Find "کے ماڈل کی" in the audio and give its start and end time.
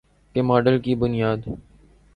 0.35-0.95